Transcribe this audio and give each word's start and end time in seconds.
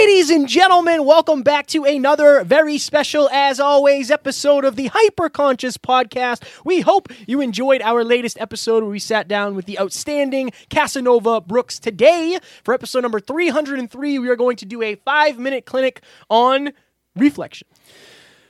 Ladies 0.00 0.30
and 0.30 0.48
gentlemen, 0.48 1.04
welcome 1.04 1.42
back 1.42 1.66
to 1.66 1.84
another 1.84 2.42
very 2.42 2.78
special, 2.78 3.28
as 3.28 3.60
always, 3.60 4.10
episode 4.10 4.64
of 4.64 4.74
the 4.74 4.88
Hyperconscious 4.88 5.76
Podcast. 5.76 6.42
We 6.64 6.80
hope 6.80 7.08
you 7.26 7.42
enjoyed 7.42 7.82
our 7.82 8.02
latest 8.02 8.40
episode 8.40 8.82
where 8.82 8.90
we 8.90 8.98
sat 8.98 9.28
down 9.28 9.54
with 9.54 9.66
the 9.66 9.78
outstanding 9.78 10.52
Casanova 10.70 11.42
Brooks. 11.42 11.78
Today, 11.78 12.38
for 12.64 12.72
episode 12.72 13.02
number 13.02 13.20
303, 13.20 14.18
we 14.18 14.28
are 14.30 14.36
going 14.36 14.56
to 14.56 14.64
do 14.64 14.80
a 14.80 14.94
five 14.94 15.38
minute 15.38 15.66
clinic 15.66 16.00
on 16.30 16.72
reflection. 17.14 17.68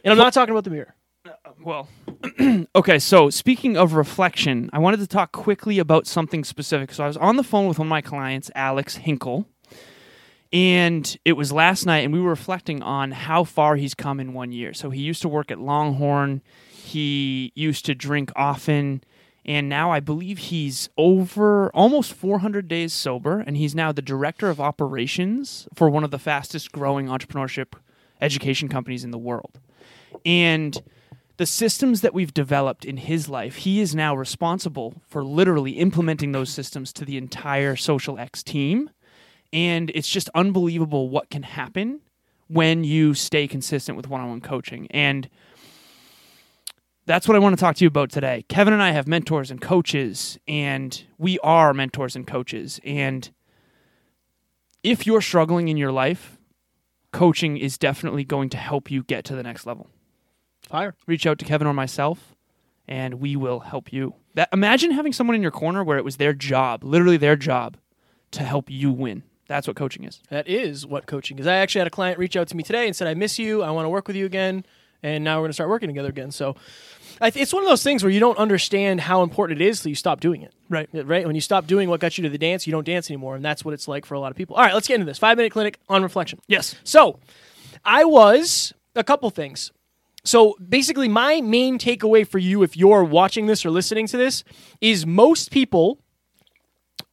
And 0.05 0.13
I'm 0.13 0.19
not 0.19 0.33
talking 0.33 0.53
about 0.53 0.63
the 0.63 0.71
mirror. 0.71 0.95
Uh, 1.27 1.51
well, 1.65 1.89
okay, 2.77 3.01
so 3.01 3.29
speaking 3.29 3.77
of 3.77 3.95
reflection, 3.95 4.71
I 4.73 4.79
wanted 4.79 5.01
to 5.01 5.09
talk 5.09 5.33
quickly 5.33 5.81
about 5.81 6.07
something 6.07 6.45
specific. 6.45 6.93
So 6.93 7.03
I 7.03 7.09
was 7.09 7.17
on 7.17 7.35
the 7.35 7.43
phone 7.43 7.67
with 7.67 7.81
one 7.81 7.89
of 7.89 7.91
my 7.91 8.03
clients, 8.03 8.53
Alex 8.55 8.95
Hinkle, 8.95 9.49
and 10.53 11.17
it 11.25 11.35
was 11.35 11.53
last 11.53 11.87
night, 11.87 12.05
and 12.05 12.13
we 12.13 12.21
were 12.21 12.31
reflecting 12.31 12.83
on 12.83 13.13
how 13.13 13.45
far 13.45 13.77
he's 13.77 13.95
come 13.95 14.19
in 14.19 14.33
one 14.33 14.53
year. 14.53 14.73
So 14.75 14.91
he 14.91 15.01
used 15.01 15.23
to 15.23 15.29
work 15.29 15.51
at 15.51 15.61
Longhorn, 15.61 16.43
he 16.71 17.53
used 17.55 17.85
to 17.87 17.95
drink 17.95 18.33
often, 18.35 19.05
and 19.45 19.69
now 19.69 19.91
I 19.91 20.01
believe 20.01 20.39
he's 20.39 20.89
over 20.99 21.71
almost 21.71 22.13
400 22.13 22.69
days 22.69 22.93
sober, 22.93 23.41
and 23.41 23.57
he's 23.57 23.75
now 23.75 23.93
the 23.93 24.03
director 24.03 24.51
of 24.51 24.61
operations 24.61 25.69
for 25.75 25.89
one 25.89 26.05
of 26.05 26.11
the 26.11 26.19
fastest 26.19 26.73
growing 26.73 27.07
entrepreneurship 27.07 27.75
education 28.21 28.69
companies 28.69 29.05
in 29.05 29.13
the 29.13 29.19
world. 29.19 29.61
And 30.27 30.83
the 31.37 31.47
systems 31.47 32.03
that 32.03 32.13
we've 32.13 32.35
developed 32.35 32.85
in 32.85 32.99
his 32.99 33.29
life, 33.29 33.57
he 33.57 33.81
is 33.81 33.95
now 33.95 34.15
responsible 34.15 35.01
for 35.09 35.25
literally 35.25 35.73
implementing 35.73 36.33
those 36.33 36.51
systems 36.51 36.93
to 36.95 37.05
the 37.05 37.17
entire 37.17 37.77
Social 37.77 38.19
X 38.19 38.43
team 38.43 38.91
and 39.53 39.91
it's 39.95 40.09
just 40.09 40.29
unbelievable 40.35 41.09
what 41.09 41.31
can 41.31 41.43
happen 41.43 42.01
when 42.49 42.85
you 42.85 43.15
stay 43.15 43.47
consistent 43.47 43.97
with 43.97 44.09
one-on-one 44.09 44.41
coaching 44.41 44.87
and 44.91 45.29
that's 47.07 47.27
what 47.27 47.35
I 47.35 47.41
want 47.41 47.57
to 47.57 47.61
talk 47.61 47.75
to 47.77 47.85
you 47.85 47.89
about 47.89 48.11
today. 48.11 48.45
Kevin 48.49 48.73
and 48.73 48.83
I 48.83 48.93
have 48.93 49.09
mentors 49.09 49.51
and 49.51 49.61
coaches 49.61 50.39
and 50.47 51.03
we 51.19 51.39
are 51.41 51.75
mentors 51.75 52.15
and 52.15 52.27
coaches 52.27 52.81
and 52.85 53.31
if 54.83 55.07
you're 55.07 55.21
struggling 55.21 55.69
in 55.69 55.77
your 55.77 55.93
life, 55.93 56.39
coaching 57.13 57.57
is 57.57 57.77
definitely 57.77 58.25
going 58.25 58.49
to 58.51 58.57
help 58.57 58.91
you 58.91 59.03
get 59.03 59.25
to 59.25 59.35
the 59.35 59.43
next 59.43 59.67
level. 59.67 59.91
Fire. 60.63 60.95
Reach 61.07 61.27
out 61.27 61.39
to 61.41 61.45
Kevin 61.45 61.67
or 61.67 61.75
myself 61.75 62.35
and 62.87 63.15
we 63.15 63.37
will 63.37 63.61
help 63.61 63.93
you. 63.93 64.15
That 64.35 64.49
imagine 64.53 64.93
having 64.93 65.13
someone 65.13 65.35
in 65.35 65.43
your 65.43 65.51
corner 65.51 65.83
where 65.83 65.99
it 65.99 66.05
was 66.05 66.17
their 66.17 66.33
job, 66.33 66.85
literally 66.85 67.17
their 67.17 67.37
job 67.37 67.77
to 68.33 68.43
help 68.43 68.71
you 68.71 68.93
win. 68.93 69.23
That's 69.51 69.67
what 69.67 69.75
coaching 69.75 70.05
is. 70.05 70.21
That 70.31 70.47
is 70.47 70.87
what 70.87 71.07
coaching 71.07 71.41
is. 71.41 71.47
I 71.49 71.57
actually 71.57 71.81
had 71.81 71.89
a 71.89 71.91
client 71.91 72.21
reach 72.21 72.37
out 72.37 72.47
to 72.47 72.57
me 72.57 72.63
today 72.63 72.87
and 72.87 72.95
said, 72.95 73.09
I 73.09 73.15
miss 73.15 73.37
you. 73.37 73.65
I 73.65 73.73
want 73.73 73.85
to 73.85 73.89
work 73.89 74.07
with 74.07 74.15
you 74.15 74.25
again. 74.25 74.65
And 75.03 75.25
now 75.25 75.39
we're 75.39 75.43
going 75.43 75.49
to 75.49 75.55
start 75.55 75.69
working 75.69 75.89
together 75.89 76.09
again. 76.09 76.31
So 76.31 76.55
th- 77.21 77.35
it's 77.35 77.53
one 77.53 77.65
of 77.65 77.69
those 77.69 77.83
things 77.83 78.05
where 78.05 78.13
you 78.13 78.21
don't 78.21 78.39
understand 78.39 79.01
how 79.01 79.25
important 79.25 79.61
it 79.61 79.67
is 79.67 79.83
till 79.83 79.89
you 79.89 79.97
stop 79.97 80.21
doing 80.21 80.43
it. 80.43 80.55
Right. 80.69 80.89
Right? 80.93 81.27
When 81.27 81.35
you 81.35 81.41
stop 81.41 81.67
doing 81.67 81.89
what 81.89 81.99
got 81.99 82.17
you 82.17 82.23
to 82.23 82.31
the 82.31 82.39
dance, 82.39 82.65
you 82.65 82.71
don't 82.71 82.87
dance 82.87 83.11
anymore. 83.11 83.35
And 83.35 83.45
that's 83.45 83.65
what 83.65 83.75
it's 83.75 83.89
like 83.89 84.07
for 84.07 84.15
a 84.15 84.21
lot 84.21 84.31
of 84.31 84.37
people. 84.37 84.55
All 84.55 84.63
right, 84.63 84.73
let's 84.73 84.87
get 84.87 84.95
into 84.95 85.07
this. 85.07 85.19
Five 85.19 85.37
minute 85.37 85.51
clinic 85.51 85.81
on 85.89 86.05
reflection. 86.05 86.39
Yes. 86.47 86.77
So 86.85 87.19
I 87.85 88.05
was 88.05 88.73
a 88.95 89.03
couple 89.03 89.29
things. 89.31 89.73
So 90.23 90.55
basically, 90.69 91.09
my 91.09 91.41
main 91.41 91.77
takeaway 91.77 92.25
for 92.25 92.39
you, 92.39 92.63
if 92.63 92.77
you're 92.77 93.03
watching 93.03 93.47
this 93.47 93.67
or 93.67 93.71
listening 93.71 94.07
to 94.07 94.17
this, 94.17 94.45
is 94.81 95.05
most 95.07 95.51
people 95.51 95.99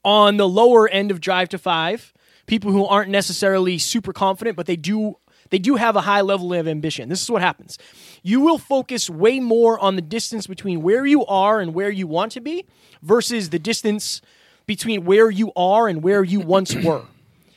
on 0.05 0.37
the 0.37 0.47
lower 0.47 0.87
end 0.87 1.09
of 1.09 1.19
Drive 1.19 1.49
to 1.49 1.57
Five, 1.57 2.13
people 2.47 2.71
who 2.71 2.85
aren't 2.85 3.11
necessarily 3.11 3.77
super 3.77 4.11
confident, 4.11 4.57
but 4.57 4.65
they 4.65 4.75
do 4.75 5.17
they 5.49 5.59
do 5.59 5.75
have 5.75 5.95
a 5.95 6.01
high 6.01 6.21
level 6.21 6.53
of 6.53 6.67
ambition. 6.67 7.09
This 7.09 7.21
is 7.21 7.29
what 7.29 7.41
happens. 7.41 7.77
You 8.21 8.41
will 8.41 8.57
focus 8.57 9.09
way 9.09 9.39
more 9.39 9.79
on 9.79 9.95
the 9.95 10.01
distance 10.01 10.47
between 10.47 10.81
where 10.81 11.05
you 11.05 11.25
are 11.25 11.61
and 11.61 11.73
where 11.73 11.89
you 11.89 12.05
want 12.07 12.33
to 12.33 12.41
be 12.41 12.65
versus 13.01 13.49
the 13.49 13.59
distance 13.59 14.21
between 14.65 15.05
where 15.05 15.29
you 15.29 15.53
are 15.55 15.87
and 15.87 16.03
where 16.03 16.23
you 16.23 16.39
once 16.41 16.75
were. 16.83 17.05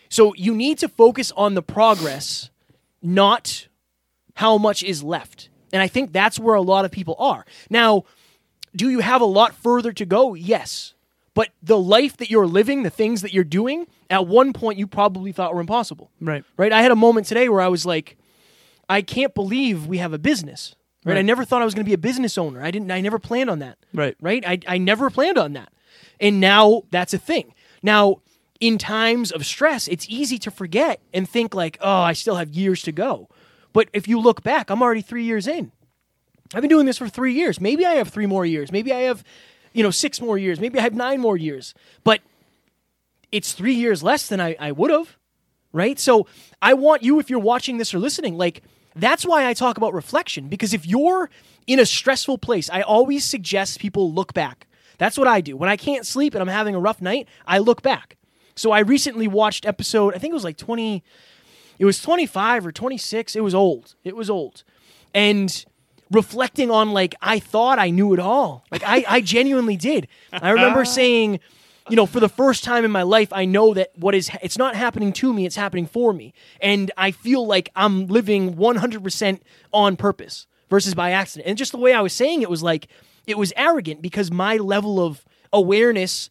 So 0.09 0.35
you 0.35 0.55
need 0.55 0.79
to 0.79 0.89
focus 0.89 1.33
on 1.37 1.55
the 1.55 1.63
progress, 1.63 2.51
not 3.03 3.69
how 4.35 4.59
much 4.59 4.83
is 4.83 5.03
left. 5.03 5.49
And 5.73 5.83
I 5.83 5.89
think 5.89 6.13
that's 6.13 6.39
where 6.39 6.55
a 6.55 6.63
lot 6.63 6.85
of 6.85 6.91
people 6.91 7.17
are. 7.19 7.45
Now, 7.69 8.05
do 8.75 8.89
you 8.89 9.01
have 9.01 9.21
a 9.21 9.27
lot 9.27 9.55
further 9.55 9.93
to 9.93 10.05
go? 10.05 10.35
Yes. 10.35 10.95
But 11.35 11.51
the 11.63 11.79
life 11.79 12.17
that 12.17 12.31
you're 12.31 12.47
living, 12.47 12.83
the 12.83 12.91
things 12.91 13.23
that 13.23 13.33
you're 13.33 13.45
doing, 13.45 13.87
at 14.09 14.27
one 14.27 14.53
point 14.53 14.79
you 14.79 14.87
probably 14.87 15.33
thought 15.33 15.55
were 15.55 15.61
impossible. 15.61 16.11
Right. 16.21 16.45
Right? 16.57 16.73
I 16.73 16.83
had 16.83 16.91
a 16.91 16.97
moment 16.97 17.27
today 17.27 17.49
where 17.49 17.61
I 17.61 17.69
was 17.69 17.87
like, 17.87 18.17
I 18.89 19.03
can't 19.03 19.35
believe 19.35 19.87
we 19.87 19.99
have 19.99 20.13
a 20.13 20.19
business. 20.19 20.75
Right? 21.05 21.17
I 21.17 21.23
never 21.23 21.45
thought 21.45 21.63
I 21.63 21.65
was 21.65 21.75
going 21.75 21.85
to 21.85 21.89
be 21.89 21.95
a 21.95 21.99
business 21.99 22.37
owner. 22.37 22.63
I 22.63 22.71
didn't 22.71 22.91
I 22.91 23.01
never 23.01 23.19
planned 23.19 23.49
on 23.49 23.61
that. 23.61 23.79
Right. 23.95 24.17
Right? 24.21 24.45
I 24.47 24.59
I 24.67 24.79
never 24.79 25.09
planned 25.09 25.39
on 25.39 25.55
that. 25.55 25.73
And 26.21 26.41
now 26.41 26.83
that's 26.91 27.15
a 27.15 27.19
thing. 27.19 27.55
Now, 27.83 28.21
in 28.61 28.77
times 28.77 29.33
of 29.33 29.47
stress, 29.47 29.89
it's 29.89 30.07
easy 30.11 30.39
to 30.41 30.51
forget 30.51 31.01
and 31.15 31.27
think 31.27 31.55
like, 31.55 31.79
"Oh, 31.81 32.03
I 32.03 32.13
still 32.13 32.37
have 32.37 32.51
years 32.51 32.83
to 32.83 32.93
go." 32.93 33.31
But 33.73 33.89
if 33.95 34.07
you 34.07 34.21
look 34.21 34.43
back, 34.43 34.69
I'm 34.69 34.83
already 34.83 35.01
3 35.01 35.25
years 35.25 35.47
in. 35.47 35.73
I've 36.53 36.61
been 36.61 36.69
doing 36.69 36.87
this 36.87 36.99
for 36.99 37.09
three 37.09 37.33
years. 37.33 37.61
Maybe 37.61 37.87
I 37.87 37.93
have 37.93 38.09
three 38.09 38.27
more 38.27 38.45
years. 38.45 38.73
Maybe 38.73 38.93
I 38.93 39.01
have, 39.03 39.23
you 39.73 39.83
know, 39.83 39.91
six 39.91 40.21
more 40.21 40.39
years. 40.39 40.61
Maybe 40.61 40.79
I 40.79 40.83
have 40.83 40.95
nine 40.95 41.21
more 41.21 41.37
years. 41.37 41.75
But 42.05 42.21
it's 43.33 43.53
three 43.53 43.75
years 43.75 44.03
less 44.03 44.27
than 44.27 44.41
I, 44.41 44.57
I 44.59 44.73
would 44.73 44.91
have, 44.91 45.17
right? 45.73 45.99
So 45.99 46.27
I 46.61 46.75
want 46.75 47.03
you, 47.03 47.21
if 47.21 47.31
you're 47.31 47.39
watching 47.39 47.79
this 47.79 47.95
or 47.95 47.99
listening, 47.99 48.37
like, 48.37 48.63
that's 48.97 49.25
why 49.25 49.47
I 49.47 49.55
talk 49.55 49.77
about 49.77 49.95
reflection. 49.95 50.49
Because 50.49 50.75
if 50.75 50.87
you're 50.87 51.31
in 51.67 51.79
a 51.79 51.87
stressful 51.87 52.39
place, 52.39 52.69
I 52.71 52.83
always 52.83 53.25
suggest 53.25 53.79
people 53.79 54.13
look 54.13 54.35
back. 54.35 54.67
That's 54.99 55.17
what 55.17 55.29
I 55.29 55.41
do. 55.41 55.57
When 55.57 55.71
I 55.71 55.77
can't 55.77 56.05
sleep 56.05 56.35
and 56.35 56.43
I'm 56.43 56.49
having 56.49 56.75
a 56.75 56.81
rough 56.81 57.01
night, 57.01 57.29
I 57.47 57.59
look 57.59 57.83
back. 57.83 58.17
So 58.55 58.73
I 58.73 58.81
recently 58.81 59.29
watched 59.29 59.65
episode, 59.65 60.15
I 60.15 60.19
think 60.19 60.33
it 60.33 60.35
was 60.35 60.45
like 60.45 60.59
20, 60.59 61.03
it 61.79 61.85
was 61.85 62.03
25 62.03 62.67
or 62.67 62.73
26. 62.73 63.37
It 63.37 63.41
was 63.41 63.55
old. 63.55 63.95
It 64.05 64.15
was 64.15 64.29
old. 64.29 64.65
And 65.15 65.65
reflecting 66.11 66.71
on 66.71 66.93
like 66.93 67.15
I 67.21 67.39
thought 67.39 67.79
I 67.79 67.91
knew 67.91 68.13
it 68.13 68.19
all. 68.19 68.65
Like 68.71 68.83
I, 68.85 69.05
I 69.09 69.21
genuinely 69.21 69.77
did. 69.77 70.09
I 70.33 70.51
remember 70.51 70.81
ah. 70.83 70.85
saying, 70.85 71.41
you 71.89 71.97
know, 71.97 72.07
for 72.07 72.21
the 72.21 72.29
first 72.29 72.65
time 72.65 72.85
in 72.85 72.91
my 72.91 73.03
life, 73.03 73.33
I 73.33 73.45
know 73.45 73.75
that 73.75 73.91
what 73.97 74.15
is 74.15 74.31
it's 74.43 74.59
not 74.59 74.77
happening 74.77 75.13
to 75.15 75.33
me, 75.33 75.47
it's 75.47 75.57
happening 75.57 75.87
for 75.87 76.13
me. 76.13 76.33
And 76.61 76.91
I 76.97 77.11
feel 77.11 77.47
like 77.47 77.71
I'm 77.75 78.07
living 78.07 78.55
100% 78.55 79.41
on 79.73 79.97
purpose 79.97 80.47
versus 80.69 80.95
by 80.95 81.11
accident. 81.11 81.49
And 81.49 81.59
just 81.59 81.73
the 81.73 81.79
way 81.79 81.93
I 81.93 82.01
was 82.01 82.13
saying 82.13 82.43
it 82.43 82.51
was 82.51 82.63
like 82.63 82.89
it 83.27 83.39
was 83.39 83.53
arrogant 83.57 84.03
because 84.03 84.31
my 84.31 84.57
level 84.57 85.05
of 85.05 85.25
awareness 85.53 86.31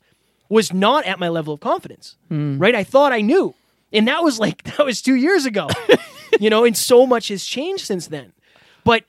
was 0.50 0.74
not 0.74 1.06
at 1.06 1.20
my 1.20 1.30
level 1.30 1.54
of 1.54 1.60
confidence. 1.60 2.18
Hmm. 2.30 2.58
Right? 2.58 2.76
I 2.76 2.84
thought 2.84 3.14
I 3.14 3.22
knew. 3.22 3.54
And 3.92 4.08
that 4.08 4.24
was 4.24 4.40
like 4.40 4.64
that 4.78 4.86
was 4.86 5.02
2 5.02 5.16
years 5.16 5.46
ago. 5.46 5.68
you 6.40 6.50
know, 6.50 6.64
and 6.64 6.76
so 6.76 7.06
much 7.06 7.30
has 7.30 7.46
changed 7.46 7.86
since 7.86 8.08
then. 8.08 8.34
But 8.84 9.04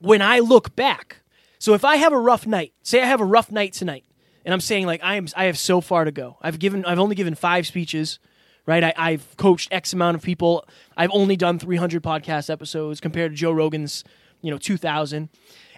when 0.00 0.22
I 0.22 0.40
look 0.40 0.74
back, 0.76 1.22
so 1.58 1.74
if 1.74 1.84
I 1.84 1.96
have 1.96 2.12
a 2.12 2.18
rough 2.18 2.46
night, 2.46 2.72
say 2.82 3.00
I 3.02 3.06
have 3.06 3.20
a 3.20 3.24
rough 3.24 3.50
night 3.50 3.72
tonight, 3.72 4.04
and 4.44 4.52
I'm 4.52 4.60
saying 4.60 4.86
like 4.86 5.02
I 5.02 5.16
am, 5.16 5.26
I 5.36 5.44
have 5.44 5.58
so 5.58 5.80
far 5.80 6.04
to 6.04 6.12
go. 6.12 6.36
I've 6.42 6.58
given, 6.58 6.84
I've 6.84 6.98
only 6.98 7.14
given 7.14 7.34
five 7.34 7.66
speeches, 7.66 8.18
right? 8.66 8.84
I, 8.84 8.92
I've 8.96 9.36
coached 9.36 9.72
X 9.72 9.92
amount 9.92 10.16
of 10.16 10.22
people. 10.22 10.66
I've 10.96 11.10
only 11.12 11.36
done 11.36 11.58
300 11.58 12.02
podcast 12.02 12.50
episodes 12.50 13.00
compared 13.00 13.32
to 13.32 13.36
Joe 13.36 13.52
Rogan's, 13.52 14.04
you 14.42 14.50
know, 14.50 14.58
2,000. 14.58 15.28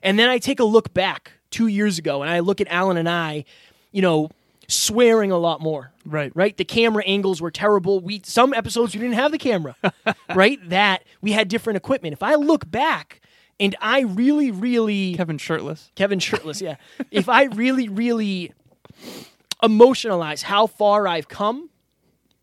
And 0.03 0.19
then 0.19 0.29
I 0.29 0.39
take 0.39 0.61
a 0.61 0.65
look 0.65 0.93
back 0.93 1.33
two 1.51 1.69
years 1.69 1.99
ago, 1.99 2.23
and 2.23 2.31
I 2.31 2.41
look 2.41 2.61
at 2.61 2.69
Alan 2.69 2.97
and 2.97 3.09
I, 3.09 3.45
you 3.93 4.03
know, 4.03 4.31
swearing 4.69 5.31
a 5.31 5.39
lot 5.39 5.61
more. 5.61 5.93
Right. 6.05 6.33
Right. 6.35 6.57
The 6.57 6.65
camera 6.65 7.05
angles 7.05 7.41
were 7.41 7.51
terrible. 7.51 8.01
We 8.01 8.23
some 8.25 8.53
episodes 8.55 8.95
we 8.95 9.01
didn't 9.01 9.15
have 9.15 9.33
the 9.33 9.39
camera. 9.39 9.77
right. 10.35 10.59
That 10.69 11.05
we 11.21 11.33
had 11.33 11.49
different 11.49 11.77
equipment. 11.77 12.13
If 12.13 12.23
I 12.23 12.35
look 12.35 12.71
back 12.71 13.21
and 13.59 13.75
I 13.81 14.01
really, 14.01 14.51
really 14.51 15.15
Kevin 15.15 15.39
shirtless. 15.39 15.91
Kevin 15.95 16.19
shirtless, 16.19 16.61
yeah. 16.61 16.77
if 17.11 17.29
I 17.29 17.45
really, 17.45 17.89
really 17.89 18.53
emotionalize 19.63 20.43
how 20.43 20.67
far 20.67 21.09
I've 21.09 21.29
come, 21.29 21.71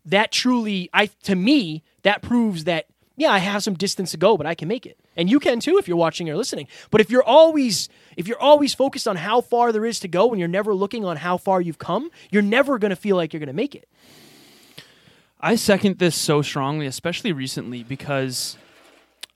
that 0.06 0.32
truly, 0.32 0.90
I 0.92 1.06
to 1.24 1.34
me, 1.34 1.82
that 2.02 2.22
proves 2.22 2.64
that 2.64 2.86
yeah, 3.16 3.30
I 3.30 3.38
have 3.38 3.62
some 3.62 3.74
distance 3.74 4.10
to 4.10 4.16
go, 4.16 4.36
but 4.36 4.46
I 4.46 4.54
can 4.54 4.66
make 4.66 4.86
it. 4.86 4.98
And 5.16 5.30
you 5.30 5.38
can 5.38 5.60
too 5.60 5.78
if 5.78 5.86
you're 5.86 5.96
watching 5.96 6.28
or 6.28 6.36
listening. 6.36 6.66
But 6.90 7.00
if 7.00 7.10
you're 7.10 7.22
always 7.22 7.88
if 8.16 8.26
you're 8.26 8.40
always 8.40 8.74
focused 8.74 9.06
on 9.06 9.16
how 9.16 9.40
far 9.40 9.72
there 9.72 9.84
is 9.84 10.00
to 10.00 10.08
go 10.08 10.30
and 10.30 10.38
you're 10.38 10.48
never 10.48 10.74
looking 10.74 11.04
on 11.04 11.18
how 11.18 11.36
far 11.36 11.60
you've 11.60 11.78
come, 11.78 12.10
you're 12.30 12.42
never 12.42 12.78
going 12.78 12.90
to 12.90 12.96
feel 12.96 13.16
like 13.16 13.32
you're 13.32 13.40
going 13.40 13.46
to 13.46 13.52
make 13.52 13.74
it. 13.74 13.88
I 15.40 15.56
second 15.56 15.98
this 15.98 16.16
so 16.16 16.42
strongly, 16.42 16.86
especially 16.86 17.32
recently, 17.32 17.82
because 17.82 18.56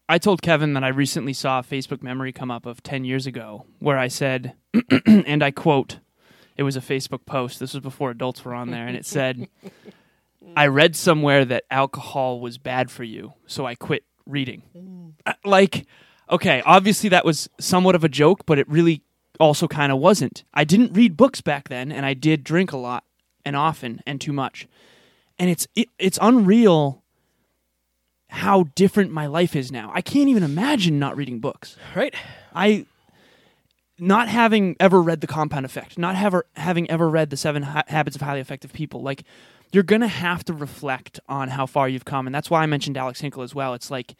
I 0.08 0.18
told 0.18 0.40
Kevin 0.42 0.72
that 0.72 0.84
I 0.84 0.88
recently 0.88 1.32
saw 1.34 1.58
a 1.58 1.62
Facebook 1.62 2.02
memory 2.02 2.32
come 2.32 2.50
up 2.50 2.64
of 2.66 2.82
10 2.82 3.04
years 3.04 3.26
ago 3.26 3.66
where 3.78 3.98
I 3.98 4.08
said, 4.08 4.54
and 5.06 5.42
I 5.42 5.50
quote, 5.50 5.98
it 6.56 6.62
was 6.62 6.76
a 6.76 6.80
Facebook 6.80 7.26
post. 7.26 7.60
This 7.60 7.74
was 7.74 7.82
before 7.82 8.10
adults 8.10 8.44
were 8.44 8.54
on 8.54 8.70
there, 8.70 8.86
and 8.86 8.96
it 8.96 9.06
said, 9.06 9.48
I 10.56 10.66
read 10.66 10.96
somewhere 10.96 11.44
that 11.44 11.64
alcohol 11.70 12.40
was 12.40 12.58
bad 12.58 12.90
for 12.90 13.04
you, 13.04 13.34
so 13.46 13.66
I 13.66 13.74
quit 13.74 14.04
reading. 14.26 14.62
Uh, 15.26 15.34
Like, 15.44 15.86
okay, 16.30 16.62
obviously 16.64 17.10
that 17.10 17.24
was 17.24 17.48
somewhat 17.60 17.94
of 17.94 18.02
a 18.02 18.08
joke, 18.08 18.44
but 18.46 18.58
it 18.58 18.68
really 18.68 19.02
also 19.38 19.68
kind 19.68 19.92
of 19.92 19.98
wasn't. 19.98 20.42
I 20.52 20.64
didn't 20.64 20.94
read 20.94 21.16
books 21.16 21.40
back 21.40 21.68
then, 21.68 21.92
and 21.92 22.04
I 22.04 22.14
did 22.14 22.42
drink 22.44 22.72
a 22.72 22.76
lot 22.76 23.04
and 23.44 23.54
often 23.54 24.00
and 24.06 24.20
too 24.20 24.32
much. 24.32 24.66
And 25.38 25.48
it's 25.50 25.68
it, 25.76 25.88
it's 25.98 26.18
unreal 26.20 27.04
how 28.28 28.64
different 28.74 29.10
my 29.10 29.26
life 29.26 29.56
is 29.56 29.72
now. 29.72 29.90
I 29.94 30.00
can't 30.00 30.28
even 30.28 30.42
imagine 30.42 30.98
not 30.98 31.16
reading 31.16 31.40
books. 31.40 31.76
Right? 31.94 32.14
I 32.54 32.86
not 33.98 34.28
having 34.28 34.76
ever 34.78 35.02
read 35.02 35.20
the 35.20 35.26
compound 35.26 35.66
effect, 35.66 35.98
not 35.98 36.14
ever 36.16 36.46
having 36.54 36.88
ever 36.90 37.08
read 37.08 37.30
the 37.30 37.36
seven 37.36 37.64
ha- 37.64 37.82
habits 37.88 38.16
of 38.16 38.22
highly 38.22 38.40
effective 38.40 38.72
people, 38.72 39.02
like 39.02 39.24
you're 39.72 39.82
going 39.82 40.00
to 40.00 40.08
have 40.08 40.44
to 40.44 40.52
reflect 40.52 41.20
on 41.28 41.48
how 41.48 41.66
far 41.66 41.88
you've 41.88 42.04
come. 42.04 42.26
And 42.26 42.34
that's 42.34 42.50
why 42.50 42.62
I 42.62 42.66
mentioned 42.66 42.96
Alex 42.96 43.20
Hinkle 43.20 43.42
as 43.42 43.54
well. 43.54 43.74
It's 43.74 43.90
like 43.90 44.14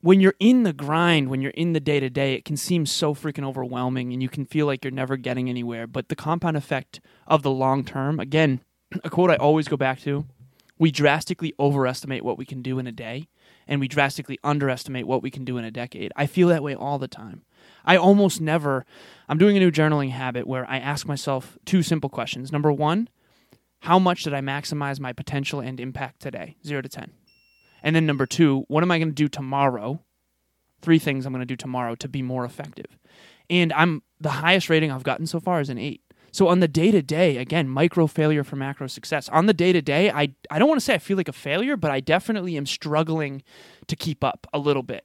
when 0.00 0.20
you're 0.20 0.34
in 0.38 0.62
the 0.64 0.72
grind, 0.72 1.28
when 1.28 1.40
you're 1.40 1.52
in 1.52 1.72
the 1.72 1.80
day 1.80 2.00
to 2.00 2.10
day, 2.10 2.34
it 2.34 2.44
can 2.44 2.56
seem 2.56 2.86
so 2.86 3.14
freaking 3.14 3.44
overwhelming 3.44 4.12
and 4.12 4.22
you 4.22 4.28
can 4.28 4.44
feel 4.44 4.66
like 4.66 4.84
you're 4.84 4.90
never 4.90 5.16
getting 5.16 5.48
anywhere. 5.48 5.86
But 5.86 6.08
the 6.08 6.16
compound 6.16 6.56
effect 6.56 7.00
of 7.26 7.42
the 7.42 7.50
long 7.50 7.84
term, 7.84 8.20
again, 8.20 8.60
a 9.04 9.10
quote 9.10 9.30
I 9.30 9.36
always 9.36 9.68
go 9.68 9.76
back 9.76 10.00
to 10.00 10.26
we 10.78 10.90
drastically 10.90 11.54
overestimate 11.58 12.24
what 12.24 12.38
we 12.38 12.44
can 12.44 12.62
do 12.62 12.78
in 12.78 12.86
a 12.86 12.92
day 12.92 13.28
and 13.66 13.80
we 13.80 13.88
drastically 13.88 14.38
underestimate 14.42 15.06
what 15.06 15.22
we 15.22 15.30
can 15.30 15.44
do 15.44 15.58
in 15.58 15.64
a 15.64 15.70
decade. 15.70 16.12
I 16.16 16.26
feel 16.26 16.48
that 16.48 16.62
way 16.62 16.74
all 16.74 16.98
the 16.98 17.08
time. 17.08 17.42
I 17.84 17.96
almost 17.96 18.40
never, 18.40 18.86
I'm 19.28 19.38
doing 19.38 19.56
a 19.56 19.60
new 19.60 19.70
journaling 19.70 20.10
habit 20.10 20.46
where 20.46 20.68
I 20.68 20.78
ask 20.78 21.06
myself 21.06 21.58
two 21.64 21.82
simple 21.82 22.10
questions. 22.10 22.52
Number 22.52 22.72
one, 22.72 23.08
how 23.80 23.98
much 23.98 24.24
did 24.24 24.34
I 24.34 24.40
maximize 24.40 25.00
my 25.00 25.12
potential 25.12 25.60
and 25.60 25.78
impact 25.78 26.20
today? 26.20 26.56
Zero 26.64 26.82
to 26.82 26.88
10. 26.88 27.12
And 27.82 27.94
then 27.94 28.06
number 28.06 28.26
two, 28.26 28.64
what 28.68 28.82
am 28.82 28.90
I 28.90 28.98
going 28.98 29.08
to 29.08 29.14
do 29.14 29.28
tomorrow? 29.28 30.00
Three 30.80 30.98
things 30.98 31.26
I'm 31.26 31.32
going 31.32 31.40
to 31.40 31.46
do 31.46 31.56
tomorrow 31.56 31.94
to 31.96 32.08
be 32.08 32.22
more 32.22 32.44
effective. 32.44 32.98
And 33.50 33.72
I'm 33.72 34.02
the 34.20 34.30
highest 34.30 34.68
rating 34.68 34.90
I've 34.90 35.04
gotten 35.04 35.26
so 35.26 35.40
far 35.40 35.60
is 35.60 35.70
an 35.70 35.78
eight. 35.78 36.02
So 36.38 36.46
on 36.46 36.60
the 36.60 36.68
day 36.68 36.92
to 36.92 37.02
day, 37.02 37.36
again, 37.38 37.68
micro 37.68 38.06
failure 38.06 38.44
for 38.44 38.54
macro 38.54 38.86
success. 38.86 39.28
On 39.30 39.46
the 39.46 39.52
day 39.52 39.72
to 39.72 39.82
day, 39.82 40.08
I 40.08 40.28
I 40.52 40.60
don't 40.60 40.68
want 40.68 40.80
to 40.80 40.84
say 40.84 40.94
I 40.94 40.98
feel 40.98 41.16
like 41.16 41.26
a 41.26 41.32
failure, 41.32 41.76
but 41.76 41.90
I 41.90 41.98
definitely 41.98 42.56
am 42.56 42.64
struggling 42.64 43.42
to 43.88 43.96
keep 43.96 44.22
up 44.22 44.46
a 44.52 44.60
little 44.60 44.84
bit. 44.84 45.04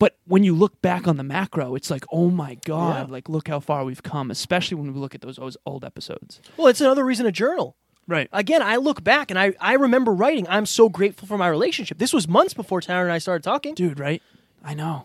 But 0.00 0.16
when 0.26 0.42
you 0.42 0.56
look 0.56 0.82
back 0.82 1.06
on 1.06 1.16
the 1.16 1.22
macro, 1.22 1.76
it's 1.76 1.92
like, 1.92 2.04
oh 2.10 2.28
my 2.28 2.56
god, 2.64 3.06
Yeah. 3.06 3.12
like 3.12 3.28
look 3.28 3.46
how 3.46 3.60
far 3.60 3.84
we've 3.84 4.02
come, 4.02 4.32
especially 4.32 4.74
when 4.78 4.92
we 4.92 4.98
look 4.98 5.14
at 5.14 5.20
those 5.20 5.38
old 5.64 5.84
episodes. 5.84 6.40
Well, 6.56 6.66
it's 6.66 6.80
another 6.80 7.04
reason 7.04 7.26
to 7.26 7.30
journal. 7.30 7.76
Right. 8.08 8.28
Again, 8.32 8.60
I 8.60 8.78
look 8.78 9.04
back 9.04 9.30
and 9.30 9.38
I, 9.38 9.52
I 9.60 9.74
remember 9.74 10.12
writing, 10.12 10.44
I'm 10.48 10.66
so 10.66 10.88
grateful 10.88 11.28
for 11.28 11.38
my 11.38 11.46
relationship. 11.46 11.98
This 11.98 12.12
was 12.12 12.26
months 12.26 12.52
before 12.52 12.80
Tara 12.80 13.04
and 13.04 13.12
I 13.12 13.18
started 13.18 13.44
talking. 13.44 13.76
dude, 13.76 14.00
right? 14.00 14.20
I 14.64 14.74
know. 14.74 15.04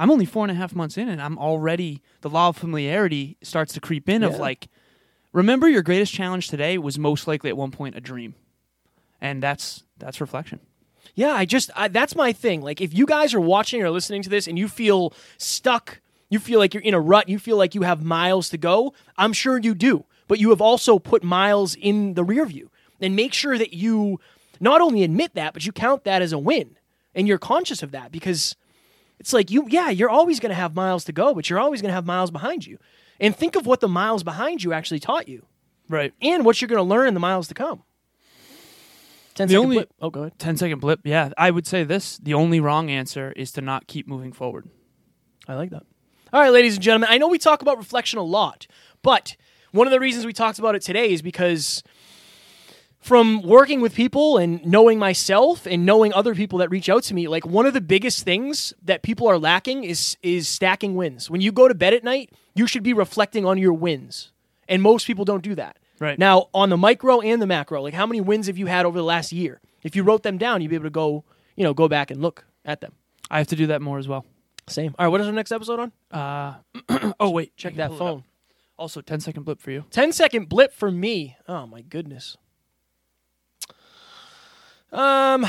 I'm 0.00 0.10
only 0.10 0.24
four 0.24 0.42
and 0.44 0.50
a 0.50 0.54
half 0.54 0.74
months 0.74 0.96
in, 0.98 1.08
and 1.08 1.22
I'm 1.22 1.38
already 1.38 2.02
the 2.22 2.30
law 2.30 2.48
of 2.48 2.56
familiarity 2.56 3.36
starts 3.40 3.72
to 3.74 3.80
creep 3.80 4.08
in. 4.08 4.22
Of 4.24 4.38
like, 4.38 4.68
remember 5.32 5.68
your 5.68 5.82
greatest 5.82 6.12
challenge 6.12 6.48
today 6.48 6.78
was 6.78 6.98
most 6.98 7.26
likely 7.26 7.50
at 7.50 7.56
one 7.56 7.70
point 7.70 7.96
a 7.96 8.00
dream, 8.00 8.34
and 9.20 9.42
that's 9.42 9.84
that's 9.98 10.20
reflection. 10.20 10.60
Yeah, 11.14 11.32
I 11.32 11.44
just 11.44 11.70
I, 11.76 11.88
that's 11.88 12.14
my 12.16 12.32
thing. 12.32 12.62
Like 12.62 12.80
if 12.80 12.94
you 12.94 13.06
guys 13.06 13.34
are 13.34 13.40
watching 13.40 13.82
or 13.82 13.90
listening 13.90 14.22
to 14.22 14.30
this 14.30 14.46
and 14.46 14.58
you 14.58 14.68
feel 14.68 15.12
stuck, 15.38 16.00
you 16.28 16.38
feel 16.38 16.58
like 16.58 16.74
you're 16.74 16.82
in 16.82 16.94
a 16.94 17.00
rut, 17.00 17.28
you 17.28 17.38
feel 17.38 17.56
like 17.56 17.74
you 17.74 17.82
have 17.82 18.04
miles 18.04 18.48
to 18.50 18.58
go, 18.58 18.94
I'm 19.18 19.32
sure 19.32 19.58
you 19.58 19.74
do. 19.74 20.04
But 20.28 20.38
you 20.38 20.50
have 20.50 20.60
also 20.60 20.98
put 20.98 21.24
miles 21.24 21.74
in 21.74 22.14
the 22.14 22.22
rear 22.22 22.46
view. 22.46 22.70
And 23.00 23.16
make 23.16 23.32
sure 23.32 23.58
that 23.58 23.72
you 23.72 24.20
not 24.60 24.80
only 24.80 25.02
admit 25.02 25.34
that, 25.34 25.54
but 25.54 25.66
you 25.66 25.72
count 25.72 26.04
that 26.04 26.22
as 26.22 26.32
a 26.32 26.38
win. 26.38 26.76
And 27.14 27.26
you're 27.26 27.38
conscious 27.38 27.82
of 27.82 27.90
that 27.92 28.12
because 28.12 28.54
it's 29.18 29.32
like 29.32 29.50
you 29.50 29.66
yeah, 29.68 29.90
you're 29.90 30.10
always 30.10 30.38
going 30.38 30.50
to 30.50 30.56
have 30.56 30.74
miles 30.74 31.04
to 31.04 31.12
go, 31.12 31.34
but 31.34 31.50
you're 31.50 31.58
always 31.58 31.82
going 31.82 31.88
to 31.88 31.94
have 31.94 32.06
miles 32.06 32.30
behind 32.30 32.66
you. 32.66 32.78
And 33.20 33.36
think 33.36 33.54
of 33.56 33.66
what 33.66 33.80
the 33.80 33.88
miles 33.88 34.22
behind 34.22 34.62
you 34.64 34.72
actually 34.72 35.00
taught 35.00 35.28
you 35.28 35.44
Right. 35.88 36.12
and 36.22 36.44
what 36.44 36.60
you're 36.60 36.68
going 36.68 36.78
to 36.78 36.82
learn 36.82 37.06
in 37.08 37.14
the 37.14 37.20
miles 37.20 37.48
to 37.48 37.54
come. 37.54 37.82
10 39.34 39.48
The 39.48 39.52
second 39.52 39.64
only- 39.64 39.76
blip. 39.76 39.90
Oh, 40.00 40.10
go 40.10 40.20
ahead. 40.22 40.38
10 40.38 40.56
second 40.56 40.80
blip. 40.80 41.00
Yeah, 41.04 41.30
I 41.38 41.50
would 41.50 41.66
say 41.66 41.84
this: 41.84 42.18
the 42.18 42.34
only 42.34 42.60
wrong 42.60 42.90
answer 42.90 43.32
is 43.36 43.52
to 43.52 43.60
not 43.60 43.86
keep 43.86 44.08
moving 44.08 44.32
forward. 44.32 44.68
I 45.46 45.54
like 45.54 45.70
that. 45.70 45.84
All 46.32 46.40
right, 46.40 46.50
ladies 46.52 46.74
and 46.74 46.82
gentlemen, 46.82 47.08
I 47.10 47.18
know 47.18 47.28
we 47.28 47.38
talk 47.38 47.62
about 47.62 47.76
reflection 47.78 48.18
a 48.18 48.22
lot, 48.22 48.66
but 49.02 49.36
one 49.72 49.86
of 49.86 49.90
the 49.92 50.00
reasons 50.00 50.26
we 50.26 50.32
talked 50.32 50.58
about 50.58 50.74
it 50.74 50.82
today 50.82 51.10
is 51.12 51.22
because 51.22 51.82
from 53.00 53.42
working 53.42 53.80
with 53.80 53.94
people 53.94 54.36
and 54.36 54.64
knowing 54.64 54.98
myself 54.98 55.66
and 55.66 55.86
knowing 55.86 56.12
other 56.12 56.34
people 56.34 56.58
that 56.58 56.70
reach 56.70 56.88
out 56.88 57.02
to 57.04 57.14
me, 57.14 57.28
like 57.28 57.46
one 57.46 57.66
of 57.66 57.72
the 57.72 57.80
biggest 57.80 58.24
things 58.24 58.74
that 58.82 59.02
people 59.02 59.26
are 59.26 59.38
lacking 59.38 59.84
is 59.84 60.16
is 60.22 60.46
stacking 60.48 60.94
wins. 60.94 61.30
When 61.30 61.40
you 61.40 61.50
go 61.50 61.66
to 61.66 61.74
bed 61.74 61.94
at 61.94 62.04
night, 62.04 62.30
you 62.54 62.66
should 62.66 62.82
be 62.82 62.92
reflecting 62.92 63.46
on 63.46 63.58
your 63.58 63.72
wins. 63.72 64.32
And 64.68 64.82
most 64.82 65.06
people 65.06 65.24
don't 65.24 65.42
do 65.42 65.54
that. 65.56 65.78
Right. 65.98 66.18
Now, 66.18 66.48
on 66.54 66.70
the 66.70 66.76
micro 66.76 67.20
and 67.20 67.42
the 67.42 67.46
macro, 67.46 67.82
like 67.82 67.94
how 67.94 68.06
many 68.06 68.20
wins 68.20 68.46
have 68.46 68.58
you 68.58 68.66
had 68.66 68.86
over 68.86 68.96
the 68.96 69.04
last 69.04 69.32
year? 69.32 69.60
If 69.82 69.96
you 69.96 70.02
wrote 70.02 70.22
them 70.22 70.38
down, 70.38 70.60
you'd 70.60 70.68
be 70.68 70.74
able 70.76 70.84
to 70.84 70.90
go, 70.90 71.24
you 71.56 71.64
know, 71.64 71.74
go 71.74 71.88
back 71.88 72.10
and 72.10 72.20
look 72.20 72.44
at 72.64 72.80
them. 72.80 72.92
I 73.30 73.38
have 73.38 73.48
to 73.48 73.56
do 73.56 73.68
that 73.68 73.80
more 73.80 73.98
as 73.98 74.08
well. 74.08 74.26
Same. 74.68 74.94
All 74.98 75.06
right, 75.06 75.10
what 75.10 75.20
is 75.20 75.26
our 75.26 75.32
next 75.32 75.52
episode 75.52 75.80
on? 75.80 75.92
Uh, 76.10 77.12
oh 77.20 77.30
wait, 77.30 77.56
Check 77.56 77.76
that 77.76 77.92
phone. 77.96 78.24
Also, 78.78 79.00
10 79.00 79.20
second 79.20 79.42
blip 79.42 79.60
for 79.60 79.70
you. 79.70 79.84
10 79.90 80.12
second 80.12 80.48
blip 80.48 80.72
for 80.72 80.90
me. 80.90 81.36
Oh 81.46 81.66
my 81.66 81.82
goodness. 81.82 82.36
Um 84.92 85.46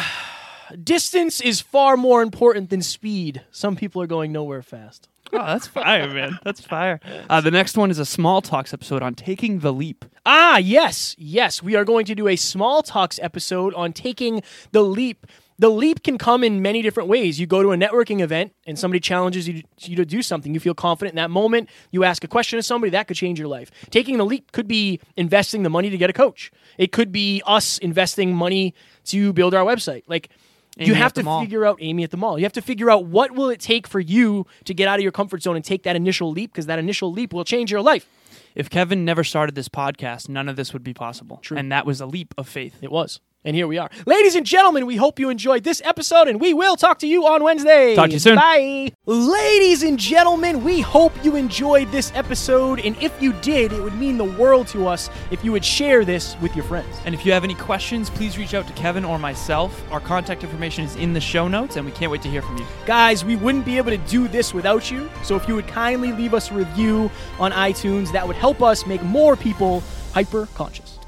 distance 0.83 1.41
is 1.41 1.59
far 1.61 1.97
more 1.97 2.21
important 2.21 2.69
than 2.69 2.81
speed. 2.81 3.41
Some 3.51 3.75
people 3.75 4.01
are 4.01 4.07
going 4.07 4.31
nowhere 4.31 4.61
fast. 4.61 5.09
Oh, 5.33 5.37
that's 5.45 5.67
fire, 5.67 6.13
man. 6.13 6.39
That's 6.43 6.59
fire. 6.61 6.99
Uh, 7.29 7.39
the 7.39 7.51
next 7.51 7.77
one 7.77 7.89
is 7.89 7.99
a 7.99 8.05
small 8.05 8.41
talks 8.41 8.73
episode 8.73 9.01
on 9.01 9.15
taking 9.15 9.59
the 9.59 9.71
leap. 9.71 10.03
Ah, 10.25 10.57
yes. 10.57 11.15
Yes, 11.17 11.63
we 11.63 11.75
are 11.75 11.85
going 11.85 12.05
to 12.05 12.15
do 12.15 12.27
a 12.27 12.35
small 12.35 12.83
talks 12.83 13.17
episode 13.21 13.73
on 13.75 13.93
taking 13.93 14.43
the 14.73 14.81
leap. 14.83 15.25
The 15.61 15.69
leap 15.69 16.01
can 16.01 16.17
come 16.17 16.43
in 16.43 16.63
many 16.63 16.81
different 16.81 17.07
ways. 17.07 17.39
You 17.39 17.45
go 17.45 17.61
to 17.61 17.71
a 17.71 17.77
networking 17.77 18.21
event 18.21 18.51
and 18.65 18.79
somebody 18.79 18.99
challenges 18.99 19.47
you, 19.47 19.61
you 19.81 19.95
to 19.95 20.05
do 20.05 20.23
something. 20.23 20.55
You 20.55 20.59
feel 20.59 20.73
confident 20.73 21.13
in 21.13 21.17
that 21.17 21.29
moment. 21.29 21.69
You 21.91 22.03
ask 22.03 22.23
a 22.23 22.27
question 22.27 22.57
to 22.57 22.63
somebody 22.63 22.89
that 22.89 23.07
could 23.07 23.15
change 23.15 23.37
your 23.37 23.47
life. 23.47 23.69
Taking 23.91 24.17
the 24.17 24.25
leap 24.25 24.53
could 24.53 24.67
be 24.67 24.99
investing 25.17 25.61
the 25.61 25.69
money 25.69 25.91
to 25.91 25.97
get 25.99 26.09
a 26.09 26.13
coach. 26.13 26.51
It 26.79 26.91
could 26.91 27.11
be 27.11 27.43
us 27.45 27.77
investing 27.77 28.35
money 28.35 28.73
to 29.05 29.33
build 29.33 29.53
our 29.53 29.63
website. 29.63 30.01
Like 30.07 30.29
you 30.77 30.95
have 30.95 31.13
to 31.13 31.23
figure 31.41 31.63
out 31.63 31.77
Amy 31.79 32.03
at 32.03 32.09
the 32.09 32.17
mall. 32.17 32.39
You 32.39 32.45
have 32.45 32.53
to 32.53 32.61
figure 32.63 32.89
out 32.89 33.05
what 33.05 33.33
will 33.33 33.49
it 33.49 33.59
take 33.59 33.85
for 33.85 33.99
you 33.99 34.47
to 34.65 34.73
get 34.73 34.87
out 34.87 34.97
of 34.97 35.03
your 35.03 35.11
comfort 35.11 35.43
zone 35.43 35.55
and 35.55 35.63
take 35.63 35.83
that 35.83 35.95
initial 35.95 36.31
leap 36.31 36.53
because 36.53 36.65
that 36.65 36.79
initial 36.79 37.11
leap 37.11 37.33
will 37.33 37.45
change 37.45 37.71
your 37.71 37.81
life. 37.81 38.07
If 38.55 38.71
Kevin 38.71 39.05
never 39.05 39.23
started 39.23 39.53
this 39.53 39.69
podcast, 39.69 40.27
none 40.27 40.49
of 40.49 40.55
this 40.55 40.73
would 40.73 40.83
be 40.83 40.95
possible. 40.95 41.37
True. 41.43 41.55
And 41.55 41.71
that 41.71 41.85
was 41.85 42.01
a 42.01 42.07
leap 42.07 42.33
of 42.35 42.49
faith. 42.49 42.79
It 42.81 42.91
was. 42.91 43.19
And 43.43 43.55
here 43.55 43.65
we 43.65 43.79
are. 43.79 43.89
Ladies 44.05 44.35
and 44.35 44.45
gentlemen, 44.45 44.85
we 44.85 44.97
hope 44.97 45.17
you 45.17 45.29
enjoyed 45.31 45.63
this 45.63 45.81
episode 45.83 46.27
and 46.27 46.39
we 46.39 46.53
will 46.53 46.75
talk 46.75 46.99
to 46.99 47.07
you 47.07 47.25
on 47.25 47.43
Wednesday. 47.43 47.95
Talk 47.95 48.09
to 48.09 48.13
you 48.13 48.19
soon. 48.19 48.35
Bye. 48.35 48.91
Ladies 49.07 49.81
and 49.81 49.97
gentlemen, 49.97 50.63
we 50.63 50.79
hope 50.81 51.11
you 51.25 51.35
enjoyed 51.35 51.91
this 51.91 52.11
episode. 52.13 52.79
And 52.81 52.95
if 53.01 53.19
you 53.19 53.33
did, 53.33 53.73
it 53.73 53.81
would 53.81 53.95
mean 53.95 54.17
the 54.17 54.25
world 54.25 54.67
to 54.67 54.87
us 54.87 55.09
if 55.31 55.43
you 55.43 55.51
would 55.53 55.65
share 55.65 56.05
this 56.05 56.37
with 56.39 56.55
your 56.55 56.63
friends. 56.65 56.95
And 57.03 57.15
if 57.15 57.25
you 57.25 57.31
have 57.31 57.43
any 57.43 57.55
questions, 57.55 58.11
please 58.11 58.37
reach 58.37 58.53
out 58.53 58.67
to 58.67 58.73
Kevin 58.73 59.03
or 59.03 59.17
myself. 59.17 59.83
Our 59.91 59.99
contact 59.99 60.43
information 60.43 60.83
is 60.83 60.95
in 60.95 61.13
the 61.13 61.21
show 61.21 61.47
notes, 61.47 61.77
and 61.77 61.85
we 61.85 61.91
can't 61.93 62.11
wait 62.11 62.21
to 62.21 62.29
hear 62.29 62.43
from 62.43 62.57
you. 62.57 62.65
Guys, 62.85 63.25
we 63.25 63.37
wouldn't 63.37 63.65
be 63.65 63.77
able 63.77 63.89
to 63.89 63.97
do 63.97 64.27
this 64.27 64.53
without 64.53 64.91
you. 64.91 65.09
So 65.23 65.35
if 65.35 65.47
you 65.47 65.55
would 65.55 65.67
kindly 65.67 66.11
leave 66.11 66.35
us 66.35 66.51
a 66.51 66.53
review 66.53 67.09
on 67.39 67.51
iTunes, 67.53 68.11
that 68.11 68.27
would 68.27 68.37
help 68.37 68.61
us 68.61 68.85
make 68.85 69.01
more 69.01 69.35
people 69.35 69.81
hyper 70.13 70.45
conscious. 70.53 71.00